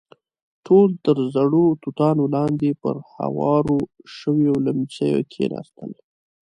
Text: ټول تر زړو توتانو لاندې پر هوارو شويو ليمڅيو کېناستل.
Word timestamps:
ټول 0.65 0.89
تر 1.05 1.17
زړو 1.35 1.65
توتانو 1.83 2.23
لاندې 2.35 2.69
پر 2.81 2.95
هوارو 3.13 3.77
شويو 4.17 4.53
ليمڅيو 4.65 5.19
کېناستل. 5.33 5.91